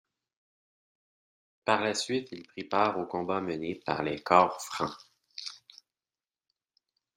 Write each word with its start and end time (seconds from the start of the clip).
Par 1.63 1.81
la 1.83 1.93
suite 1.93 2.29
il 2.31 2.41
prit 2.47 2.63
part 2.63 2.97
aux 2.97 3.05
combats 3.05 3.39
menés 3.39 3.75
par 3.75 4.01
les 4.01 4.17
Corps 4.19 4.59
francs. 4.59 4.97